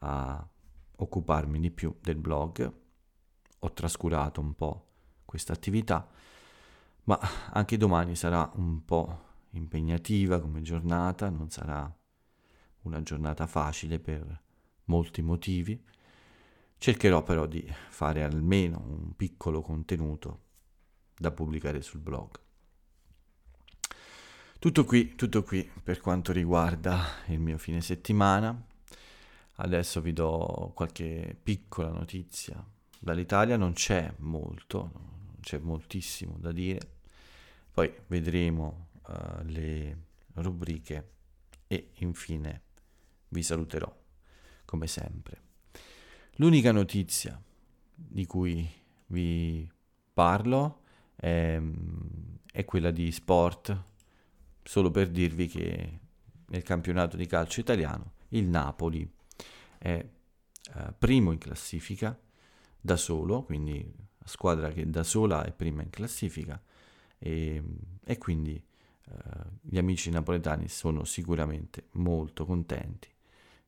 a 0.00 0.48
occuparmi 0.96 1.60
di 1.60 1.70
più 1.70 1.94
del 2.00 2.16
blog. 2.16 2.72
Ho 3.58 3.72
trascurato 3.74 4.40
un 4.40 4.54
po' 4.54 4.86
questa 5.26 5.52
attività, 5.52 6.08
ma 7.04 7.20
anche 7.52 7.76
domani 7.76 8.16
sarà 8.16 8.50
un 8.54 8.82
po' 8.82 9.26
impegnativa 9.58 10.40
come 10.40 10.62
giornata, 10.62 11.28
non 11.28 11.50
sarà 11.50 11.92
una 12.82 13.02
giornata 13.02 13.46
facile 13.46 13.98
per 13.98 14.42
molti 14.84 15.22
motivi. 15.22 15.84
Cercherò 16.78 17.22
però 17.22 17.46
di 17.46 17.66
fare 17.88 18.22
almeno 18.22 18.82
un 18.86 19.14
piccolo 19.14 19.60
contenuto 19.60 20.46
da 21.16 21.30
pubblicare 21.32 21.82
sul 21.82 22.00
blog. 22.00 22.40
Tutto 24.60 24.84
qui, 24.84 25.14
tutto 25.14 25.42
qui 25.42 25.68
per 25.82 26.00
quanto 26.00 26.32
riguarda 26.32 27.00
il 27.26 27.38
mio 27.38 27.58
fine 27.58 27.80
settimana. 27.80 28.60
Adesso 29.60 30.00
vi 30.00 30.12
do 30.12 30.72
qualche 30.74 31.36
piccola 31.40 31.90
notizia. 31.90 32.64
Dall'Italia 32.98 33.56
non 33.56 33.72
c'è 33.72 34.12
molto, 34.18 34.90
non 34.92 35.36
c'è 35.40 35.58
moltissimo 35.58 36.36
da 36.38 36.52
dire. 36.52 36.96
Poi 37.70 37.92
vedremo 38.08 38.87
uh, 39.08 39.42
le 39.44 39.98
rubriche 40.34 41.10
e 41.66 41.90
infine 41.96 42.62
vi 43.28 43.42
saluterò 43.42 43.94
come 44.64 44.86
sempre. 44.86 45.42
L'unica 46.36 46.72
notizia 46.72 47.40
di 47.94 48.24
cui 48.26 48.68
vi 49.06 49.68
parlo 50.12 50.82
è, 51.16 51.60
è 52.52 52.64
quella 52.64 52.90
di 52.90 53.10
sport, 53.10 53.84
solo 54.62 54.90
per 54.90 55.08
dirvi 55.08 55.48
che 55.48 55.98
nel 56.46 56.62
campionato 56.62 57.16
di 57.16 57.26
calcio 57.26 57.60
italiano 57.60 58.12
il 58.28 58.46
Napoli 58.46 59.10
è 59.78 60.04
eh, 60.74 60.94
primo 60.98 61.32
in 61.32 61.38
classifica 61.38 62.18
da 62.80 62.96
solo, 62.96 63.42
quindi 63.42 63.92
squadra 64.24 64.70
che 64.70 64.88
da 64.88 65.02
sola 65.02 65.44
è 65.44 65.52
prima 65.52 65.82
in 65.82 65.90
classifica 65.90 66.60
e, 67.18 67.62
e 68.04 68.18
quindi 68.18 68.54
eh, 68.54 68.67
gli 69.60 69.78
amici 69.78 70.10
napoletani 70.10 70.68
sono 70.68 71.04
sicuramente 71.04 71.88
molto 71.92 72.44
contenti 72.44 73.08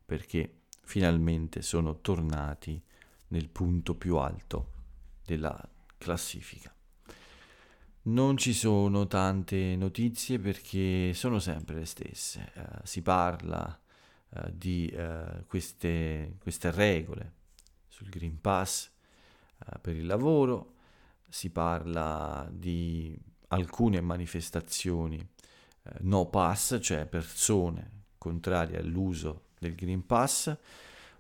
perché 0.05 0.63
finalmente 0.83 1.63
sono 1.63 2.01
tornati 2.01 2.83
nel 3.29 3.49
punto 3.49 3.95
più 3.95 4.17
alto 4.17 4.73
della 5.25 5.57
classifica. 5.97 6.75
Non 8.03 8.37
ci 8.37 8.53
sono 8.55 9.07
tante 9.07 9.77
notizie 9.77 10.39
perché 10.39 11.13
sono 11.15 11.39
sempre 11.39 11.77
le 11.77 11.85
stesse. 11.85 12.51
Uh, 12.57 12.63
si 12.83 13.03
parla 13.03 13.79
uh, 14.31 14.51
di 14.53 14.93
uh, 14.93 15.45
queste, 15.47 16.37
queste, 16.41 16.71
regole 16.71 17.35
sul 17.87 18.09
Green 18.09 18.41
Pass 18.41 18.91
per 19.83 19.95
il 19.95 20.07
lavoro, 20.07 20.77
si 21.29 21.51
parla 21.51 22.49
di 22.51 23.15
alcune 23.51 24.01
manifestazioni 24.01 25.25
no 26.01 26.27
pass, 26.27 26.79
cioè 26.81 27.07
persone 27.07 28.05
contrarie 28.19 28.79
all'uso 28.79 29.49
del 29.59 29.75
Green 29.75 30.05
Pass, 30.05 30.57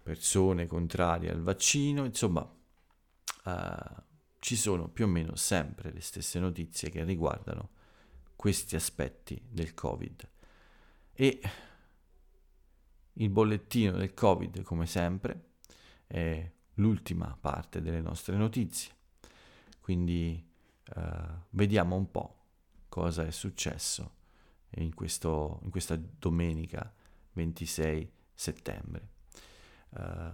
persone 0.02 0.66
contrarie 0.66 1.30
al 1.30 1.42
vaccino, 1.42 2.04
insomma 2.04 2.40
uh, 2.40 4.02
ci 4.38 4.56
sono 4.56 4.88
più 4.88 5.04
o 5.04 5.08
meno 5.08 5.36
sempre 5.36 5.92
le 5.92 6.00
stesse 6.00 6.38
notizie 6.38 6.90
che 6.90 7.04
riguardano 7.04 7.70
questi 8.36 8.76
aspetti 8.76 9.40
del 9.48 9.74
Covid. 9.74 10.28
E 11.12 11.40
il 13.14 13.28
bollettino 13.28 13.92
del 13.92 14.14
Covid, 14.14 14.62
come 14.62 14.86
sempre, 14.86 15.50
è 16.06 16.50
l'ultima 16.74 17.36
parte 17.38 17.82
delle 17.82 18.00
nostre 18.00 18.36
notizie. 18.36 18.92
Quindi 19.80 20.49
uh, 20.96 21.00
vediamo 21.50 21.96
un 21.96 22.10
po' 22.10 22.36
cosa 22.88 23.24
è 23.24 23.30
successo 23.30 24.18
in, 24.76 24.94
questo, 24.94 25.58
in 25.62 25.70
questa 25.70 25.96
domenica 25.96 26.92
26 27.32 28.12
settembre. 28.34 29.08
Uh, 29.90 30.30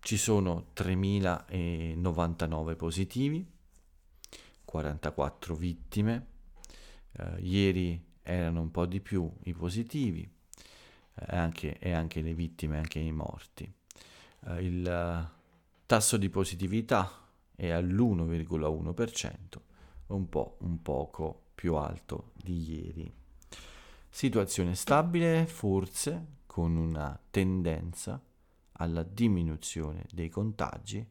ci 0.00 0.16
sono 0.16 0.72
3.099 0.74 2.76
positivi, 2.76 3.46
44 4.64 5.54
vittime, 5.54 6.26
uh, 7.18 7.36
ieri 7.38 8.02
erano 8.22 8.60
un 8.60 8.70
po' 8.70 8.86
di 8.86 9.00
più 9.00 9.30
i 9.44 9.52
positivi 9.52 10.22
uh, 10.22 10.28
anche, 11.28 11.78
e 11.78 11.92
anche 11.92 12.22
le 12.22 12.34
vittime, 12.34 12.78
anche 12.78 12.98
i 12.98 13.12
morti. 13.12 13.70
il 14.60 15.30
tasso 15.86 16.16
di 16.16 16.30
positività 16.30 17.28
è 17.54 17.70
all'1,1%, 17.70 19.69
un 20.14 20.28
po' 20.28 20.56
un 20.60 20.82
poco 20.82 21.48
più 21.54 21.74
alto 21.74 22.32
di 22.34 22.70
ieri. 22.70 23.12
Situazione 24.08 24.74
stabile, 24.74 25.46
forse, 25.46 26.38
con 26.46 26.76
una 26.76 27.18
tendenza 27.30 28.20
alla 28.72 29.02
diminuzione 29.02 30.06
dei 30.10 30.28
contagi, 30.28 31.06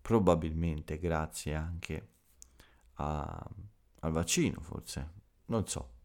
probabilmente 0.00 0.98
grazie 0.98 1.54
anche 1.54 2.08
a, 2.94 3.50
al 4.00 4.12
vaccino, 4.12 4.60
forse, 4.60 5.10
non 5.46 5.66
so. 5.66 5.96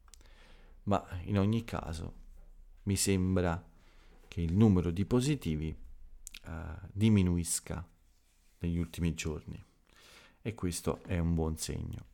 Ma 0.83 1.05
in 1.23 1.37
ogni 1.37 1.63
caso 1.63 2.21
mi 2.83 2.95
sembra 2.95 3.61
che 4.27 4.41
il 4.41 4.55
numero 4.55 4.91
di 4.91 5.05
positivi 5.05 5.75
uh, 6.45 6.51
diminuisca 6.91 7.87
negli 8.59 8.77
ultimi 8.77 9.13
giorni 9.13 9.63
e 10.43 10.53
questo 10.53 11.01
è 11.07 11.17
un 11.17 11.33
buon 11.33 11.57
segno. 11.57 12.05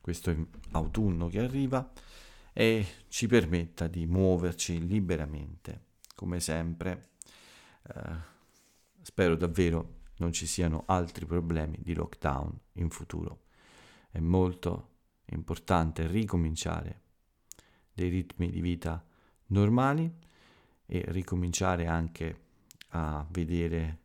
questo 0.00 0.48
autunno 0.70 1.28
che 1.28 1.40
arriva 1.40 1.92
e 2.54 2.86
ci 3.08 3.26
permetta 3.26 3.86
di 3.86 4.06
muoverci 4.06 4.86
liberamente. 4.86 5.86
Come 6.14 6.40
sempre, 6.40 7.10
uh, 7.92 8.14
spero 9.02 9.34
davvero 9.34 9.97
non 10.18 10.32
ci 10.32 10.46
siano 10.46 10.84
altri 10.86 11.26
problemi 11.26 11.78
di 11.80 11.94
lockdown 11.94 12.58
in 12.74 12.90
futuro. 12.90 13.44
È 14.10 14.18
molto 14.18 14.96
importante 15.26 16.06
ricominciare 16.06 17.00
dei 17.92 18.08
ritmi 18.08 18.50
di 18.50 18.60
vita 18.60 19.04
normali 19.46 20.10
e 20.86 21.04
ricominciare 21.08 21.86
anche 21.86 22.46
a 22.90 23.26
vedere 23.30 23.98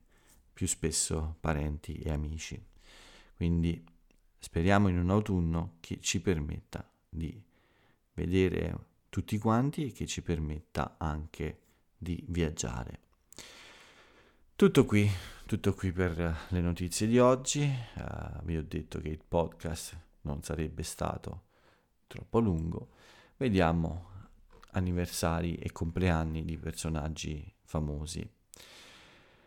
più 0.52 0.68
spesso 0.68 1.38
parenti 1.40 1.96
e 2.00 2.12
amici. 2.12 2.62
Quindi 3.36 3.84
speriamo 4.38 4.88
in 4.88 4.98
un 4.98 5.10
autunno 5.10 5.78
che 5.80 6.00
ci 6.00 6.22
permetta 6.22 6.88
di 7.10 7.42
vedere 8.14 8.92
tutti 9.10 9.38
quanti 9.38 9.88
e 9.88 9.92
che 9.92 10.06
ci 10.06 10.22
permetta 10.22 10.96
anche 10.98 11.60
di 11.98 12.24
viaggiare. 12.28 13.00
Tutto 14.56 14.86
qui, 14.86 15.10
tutto 15.46 15.74
qui 15.74 15.92
per 15.92 16.46
le 16.50 16.62
notizie 16.62 17.08
di 17.08 17.20
oggi. 17.20 17.62
Uh, 17.96 18.44
vi 18.44 18.58
ho 18.58 18.64
detto 18.64 19.00
che 19.00 19.10
il 19.10 19.22
podcast 19.28 19.98
non 20.22 20.42
sarebbe 20.42 20.84
stato 20.84 21.44
troppo 22.08 22.40
lungo, 22.40 22.90
vediamo 23.38 24.12
anniversari 24.72 25.56
e 25.56 25.72
compleanni 25.72 26.46
di 26.46 26.58
personaggi 26.58 27.52
famosi. 27.64 28.28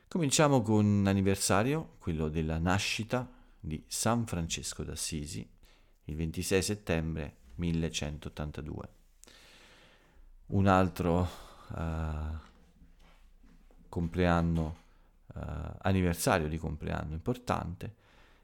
Cominciamo 0.08 0.62
con 0.62 0.84
un 0.84 1.06
anniversario, 1.06 1.94
quello 1.98 2.28
della 2.28 2.58
nascita 2.58 3.28
di 3.58 3.82
San 3.86 4.26
Francesco 4.26 4.84
d'Assisi, 4.84 5.48
il 6.04 6.14
26 6.16 6.62
settembre 6.62 7.36
1182. 7.56 8.88
Un 10.46 10.66
altro 10.68 11.28
uh, 11.68 12.38
compleanno, 13.88 14.84
uh, 15.36 15.76
anniversario 15.82 16.48
di 16.48 16.58
compleanno 16.58 17.12
importante 17.12 17.94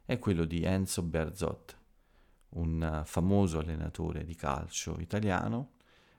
è 0.04 0.18
quello 0.18 0.44
di 0.44 0.62
Enzo 0.62 1.02
Berzot, 1.02 1.78
un 2.50 3.02
famoso 3.04 3.58
allenatore 3.58 4.24
di 4.24 4.34
calcio 4.34 4.98
italiano 4.98 5.72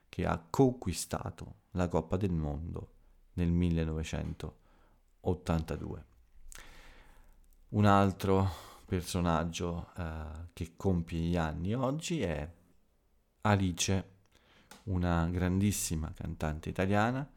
che 0.08 0.26
ha 0.26 0.44
conquistato 0.50 1.62
la 1.72 1.88
Coppa 1.88 2.16
del 2.16 2.32
Mondo 2.32 2.92
nel 3.34 3.50
1982. 3.50 6.04
Un 7.70 7.84
altro 7.84 8.50
personaggio 8.84 9.90
eh, 9.96 10.48
che 10.52 10.74
compie 10.76 11.20
gli 11.20 11.36
anni 11.36 11.74
oggi 11.74 12.22
è 12.22 12.48
Alice, 13.42 14.12
una 14.84 15.26
grandissima 15.26 16.12
cantante 16.12 16.68
italiana 16.68 17.28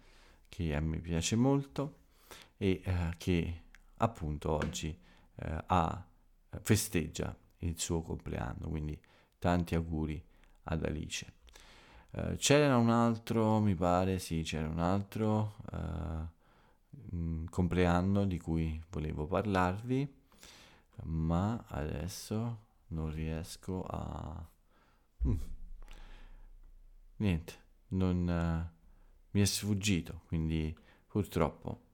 che 0.47 0.76
a 0.76 0.80
me 0.80 1.00
piace 1.00 1.36
molto 1.36 2.06
e 2.58 2.82
eh, 2.84 3.13
che 3.17 3.62
appunto 3.98 4.52
oggi 4.52 4.98
eh, 5.36 5.63
ha, 5.67 6.06
festeggia 6.62 7.36
il 7.60 7.80
suo 7.80 8.02
compleanno, 8.02 8.67
quindi 8.67 9.00
tanti 9.39 9.76
auguri 9.76 10.24
ad 10.63 10.84
Alice. 10.84 11.34
Uh, 12.12 12.36
c'era 12.36 12.78
un 12.78 12.89
altro, 12.89 13.60
mi 13.60 13.76
pare, 13.76 14.20
sì, 14.20 14.41
c'era 14.41 14.67
un 14.67 14.80
altro 14.80 15.58
uh, 15.72 17.46
compleanno 17.50 18.26
di 18.26 18.39
cui 18.39 18.82
volevo 18.89 19.28
parlarvi, 19.28 20.15
ma 21.04 21.63
adesso 21.67 22.65
non 22.88 23.12
riesco 23.12 23.84
a... 23.84 24.50
Mm. 25.28 25.36
Niente, 27.17 27.54
non, 27.89 28.28
uh, 28.28 28.76
mi 29.32 29.41
è 29.41 29.46
sfuggito, 29.46 30.22
quindi 30.28 30.76
purtroppo 31.08 31.87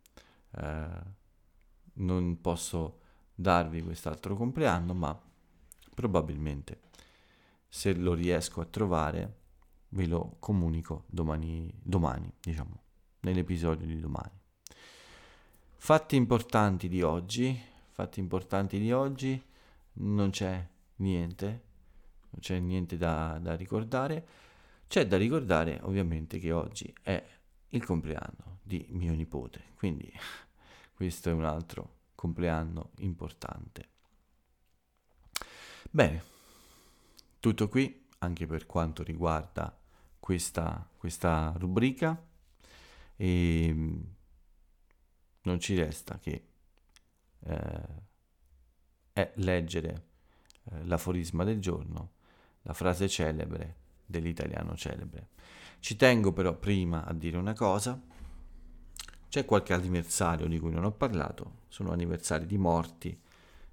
non 1.94 2.42
posso 2.42 3.00
darvi 3.34 3.82
quest'altro 3.82 4.36
compleanno, 4.36 4.94
ma 4.94 5.20
probabilmente 5.94 6.82
se 7.68 7.94
lo 7.96 8.14
riesco 8.14 8.62
a 8.62 8.66
trovare 8.66 9.42
ve 9.90 10.08
lo 10.08 10.36
comunico 10.40 11.04
domani, 11.08 11.72
domani 11.82 12.32
diciamo, 12.40 12.82
nell'episodio 13.22 13.86
di 13.86 14.00
domani. 14.00 14.42
Fatti 15.76 16.16
importanti 16.16 16.88
di 16.88 17.02
oggi, 17.02 17.60
fatti 17.92 18.20
importanti 18.20 18.80
di 18.80 18.92
oggi, 18.92 19.42
non 19.94 20.30
c'è 20.30 20.66
niente, 20.98 21.46
non 22.30 22.40
c'è 22.40 22.60
niente 22.60 22.98
da, 22.98 23.38
da 23.42 23.56
ricordare. 23.56 24.28
C'è 24.88 25.08
da 25.08 25.18
ricordare 25.18 25.80
ovviamente 25.84 26.40
che 26.40 26.52
oggi 26.52 26.94
è 27.02 27.24
il 27.70 27.84
compleanno 27.84 28.60
di 28.62 28.86
mio 28.92 29.14
nipote, 29.14 29.74
quindi 29.76 30.12
questo 31.04 31.30
è 31.30 31.34
un 31.34 31.44
altro 31.44 31.96
compleanno 32.16 32.92
importante. 33.00 33.90
Bene, 35.92 36.24
tutto 37.42 37.68
qui 37.68 38.08
anche 38.20 38.46
per 38.46 38.66
quanto 38.66 39.04
riguarda 39.04 39.78
questa, 40.18 40.90
questa 40.96 41.54
rubrica 41.58 42.26
e 43.18 43.70
mm, 43.74 44.02
non 45.42 45.60
ci 45.60 45.76
resta 45.76 46.20
che 46.20 46.48
eh, 47.40 49.32
leggere 49.34 50.06
eh, 50.72 50.86
l'aforisma 50.86 51.44
del 51.44 51.60
giorno, 51.60 52.14
la 52.62 52.74
frase 52.74 53.10
celebre 53.10 53.76
dell'italiano 54.06 54.78
celebre. 54.78 55.32
Ci 55.80 55.98
tengo 55.98 56.32
però 56.32 56.58
prima 56.58 57.04
a 57.04 57.12
dire 57.12 57.36
una 57.36 57.54
cosa, 57.54 58.02
c'è 59.34 59.46
qualche 59.46 59.74
anniversario 59.74 60.46
di 60.46 60.60
cui 60.60 60.70
non 60.70 60.84
ho 60.84 60.92
parlato, 60.92 61.62
sono 61.68 61.92
anniversari 61.92 62.46
di 62.46 62.60
morti 62.60 63.20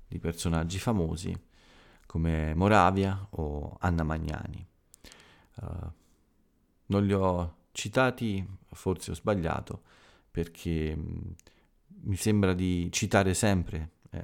di 0.08 0.18
personaggi 0.18 0.78
famosi 0.78 1.38
come 2.06 2.54
Moravia 2.54 3.26
o 3.32 3.76
Anna 3.80 4.02
Magnani. 4.02 4.66
Uh, 5.56 5.90
non 6.86 7.04
li 7.04 7.12
ho 7.12 7.56
citati, 7.72 8.42
forse 8.70 9.10
ho 9.10 9.14
sbagliato, 9.14 9.82
perché 10.30 10.96
mm, 10.96 11.18
mi 12.04 12.16
sembra 12.16 12.54
di 12.54 12.88
citare 12.90 13.34
sempre 13.34 13.90
eh, 14.12 14.22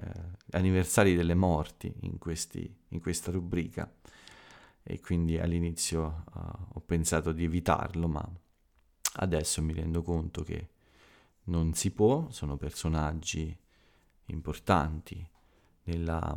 anniversari 0.52 1.14
delle 1.14 1.34
morti 1.34 1.92
in, 2.00 2.16
questi, 2.16 2.74
in, 2.88 3.00
questa 3.02 3.30
rubrica 3.30 3.92
e 4.82 5.00
quindi 5.00 5.38
all'inizio 5.38 6.24
uh, 6.32 6.40
ho 6.72 6.80
pensato 6.80 7.32
di 7.32 7.44
evitarlo, 7.44 8.08
ma 8.08 8.26
adesso 9.16 9.60
mi 9.60 9.74
rendo 9.74 10.00
conto 10.00 10.42
che 10.42 10.68
non 11.46 11.74
si 11.74 11.90
può, 11.90 12.28
sono 12.30 12.56
personaggi 12.56 13.56
importanti 14.26 15.28
nella 15.84 16.36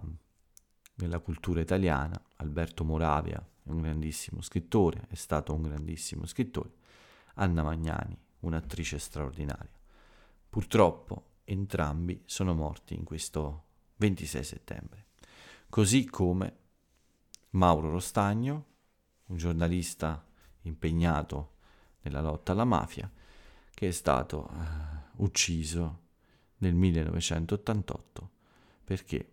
nella 0.99 1.19
cultura 1.19 1.61
italiana. 1.61 2.21
Alberto 2.37 2.83
Moravia 2.83 3.37
è 3.37 3.69
un 3.69 3.81
grandissimo 3.81 4.41
scrittore, 4.41 5.05
è 5.09 5.15
stato 5.15 5.53
un 5.53 5.63
grandissimo 5.63 6.25
scrittore. 6.25 6.71
Anna 7.35 7.63
Magnani, 7.63 8.17
un'attrice 8.39 8.97
straordinaria. 8.97 9.77
Purtroppo 10.49 11.25
entrambi 11.43 12.21
sono 12.25 12.53
morti 12.53 12.95
in 12.95 13.03
questo 13.03 13.65
26 13.97 14.43
settembre. 14.43 15.05
Così 15.69 16.05
come 16.05 16.57
Mauro 17.51 17.89
Rostagno, 17.89 18.65
un 19.27 19.37
giornalista 19.37 20.25
impegnato 20.61 21.55
nella 22.01 22.21
lotta 22.21 22.51
alla 22.51 22.65
mafia, 22.65 23.09
che 23.73 23.87
è 23.87 23.91
stato 23.91 24.49
uh, 24.51 24.98
ucciso 25.19 26.07
nel 26.57 26.73
1988 26.73 28.29
perché 28.83 29.31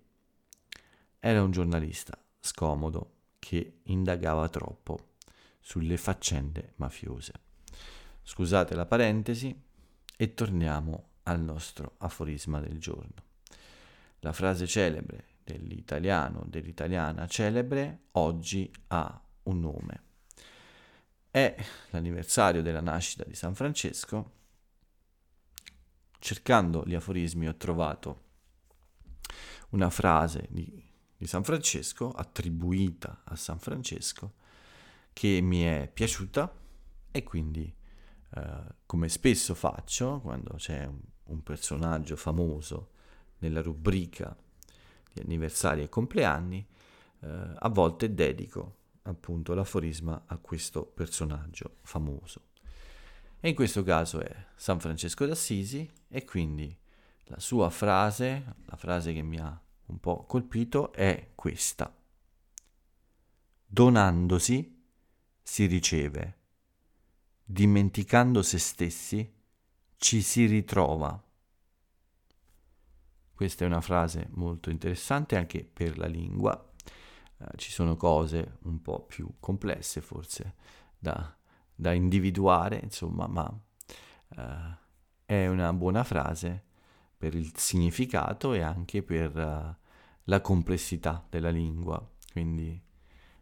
era 1.19 1.43
un 1.43 1.51
giornalista 1.51 2.17
scomodo 2.41 3.15
che 3.39 3.81
indagava 3.85 4.49
troppo 4.49 5.15
sulle 5.61 5.97
faccende 5.97 6.75
mafiose. 6.77 7.33
Scusate 8.23 8.75
la 8.75 8.87
parentesi 8.87 9.59
e 10.17 10.35
torniamo 10.35 11.11
al 11.25 11.41
nostro 11.41 11.95
aforisma 11.99 12.61
del 12.61 12.79
giorno. 12.79 13.25
La 14.21 14.33
frase 14.33 14.67
celebre 14.67 15.25
dell'italiano, 15.43 16.45
dell'italiana 16.47 17.27
celebre, 17.27 18.07
oggi 18.13 18.71
ha 18.89 19.21
un 19.45 19.61
nome. 19.61 20.03
È 21.31 21.55
l'anniversario 21.91 22.63
della 22.63 22.81
nascita 22.81 23.25
di 23.25 23.35
San 23.35 23.55
Francesco. 23.55 24.33
Cercando 26.19 26.83
gli 26.87 26.95
aforismi 26.95 27.49
ho 27.49 27.57
trovato 27.57 28.25
una 29.71 29.91
frase 29.91 30.47
di, 30.51 30.83
di 31.17 31.27
San 31.27 31.45
Francesco 31.45 32.11
attribuita 32.11 33.23
a 33.25 33.37
San 33.37 33.59
Francesco 33.59 34.35
che 35.13 35.41
mi 35.41 35.63
è 35.63 35.91
piaciuta 35.93 36.53
e 37.11 37.23
quindi 37.23 37.75
eh, 38.35 38.75
come 38.85 39.09
spesso 39.09 39.55
faccio 39.55 40.21
quando 40.21 40.55
c'è 40.57 40.85
un, 40.85 40.99
un 41.25 41.43
personaggio 41.43 42.17
famoso 42.17 42.91
nella 43.39 43.63
rubrica 43.63 44.37
di 45.13 45.21
anniversari 45.21 45.83
e 45.83 45.89
compleanni, 45.89 46.67
eh, 47.21 47.29
a 47.55 47.69
volte 47.69 48.13
dedico 48.15 48.77
appunto 49.03 49.55
l'aforisma 49.55 50.25
a 50.27 50.37
questo 50.39 50.85
personaggio 50.85 51.77
famoso. 51.83 52.43
E 53.41 53.49
in 53.51 53.55
questo 53.55 53.83
caso 53.83 54.21
è 54.21 54.47
San 54.57 54.81
Francesco 54.81 55.27
d'Assisi 55.27 55.89
e 56.09 56.25
quindi 56.25 56.77
la 57.25 57.39
sua 57.39 57.71
frase, 57.71 58.55
la 58.65 58.77
frase 58.77 59.13
che 59.13 59.23
mi 59.23 59.39
ha 59.39 59.61
un 59.87 60.01
po' 60.01 60.25
colpito 60.25 60.93
è 60.93 61.33
questa. 61.35 61.95
Donandosi 63.67 64.85
si 65.43 65.67
riceve, 65.67 66.39
dimenticando 67.45 68.43
se 68.43 68.59
stessi 68.59 69.35
ci 69.97 70.23
si 70.23 70.47
ritrova. 70.47 71.23
Questa 73.33 73.65
è 73.65 73.67
una 73.67 73.81
frase 73.81 74.29
molto 74.33 74.71
interessante 74.71 75.37
anche 75.37 75.65
per 75.65 75.99
la 75.99 76.07
lingua. 76.07 76.73
Eh, 77.39 77.45
ci 77.57 77.71
sono 77.71 77.97
cose 77.97 78.59
un 78.63 78.81
po' 78.81 79.05
più 79.05 79.35
complesse 79.39 80.01
forse 80.01 80.55
da, 80.99 81.37
da 81.77 81.93
individuare, 81.93 82.81
insomma, 82.83 83.27
ma 83.27 83.61
eh, 84.31 84.85
è 85.27 85.47
una 85.47 85.73
buona 85.73 86.03
frase 86.03 86.65
per 87.17 87.35
il 87.35 87.53
significato 87.57 88.53
e 88.53 88.61
anche 88.61 89.03
per 89.03 89.37
uh, 89.37 89.85
la 90.25 90.41
complessità 90.41 91.25
della 91.29 91.51
lingua. 91.51 92.05
Quindi 92.33 92.81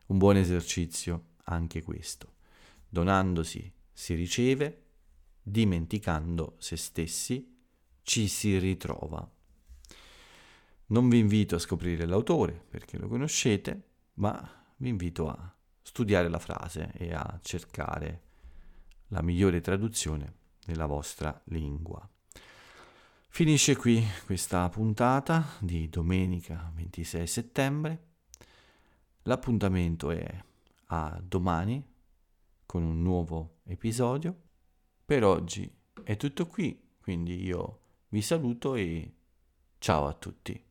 un 0.07 0.19
buon 0.19 0.37
esercizio 0.37 1.33
anche 1.45 1.83
questo. 1.83 2.35
Donandosi 2.89 3.73
si 3.93 4.15
riceve, 4.15 4.83
dimenticando 5.43 6.57
se 6.59 6.77
stessi 6.77 7.57
ci 8.03 8.29
si 8.29 8.59
ritrova. 8.59 9.29
Non 10.87 11.09
vi 11.09 11.19
invito 11.19 11.57
a 11.57 11.59
scoprire 11.59 12.07
l'autore 12.07 12.53
perché 12.53 12.99
lo 12.99 13.09
conoscete, 13.09 13.89
ma 14.15 14.65
vi 14.77 14.89
invito 14.89 15.29
a 15.29 15.55
studiare 15.83 16.29
la 16.29 16.39
frase 16.39 16.93
e 16.95 17.13
a 17.13 17.39
cercare 17.43 18.24
la 19.09 19.23
migliore 19.23 19.61
traduzione 19.61 20.35
nella 20.67 20.87
vostra 20.87 21.41
lingua. 21.47 22.09
Finisce 23.29 23.77
qui 23.77 24.05
questa 24.27 24.69
puntata 24.69 25.45
di 25.59 25.89
domenica 25.89 26.71
26 26.75 27.27
settembre. 27.27 28.07
L'appuntamento 29.23 30.11
è 30.11 30.45
a 30.87 31.21
domani 31.21 31.85
con 32.65 32.85
un 32.85 33.03
nuovo 33.03 33.57
episodio. 33.65 34.41
Per 35.05 35.25
oggi 35.25 35.69
è 36.05 36.17
tutto 36.17 36.47
qui, 36.47 36.95
quindi 37.01 37.43
io 37.43 37.81
vi 38.09 38.23
saluto 38.23 38.77
e 38.77 39.15
ciao 39.79 40.07
a 40.07 40.13
tutti. 40.13 40.64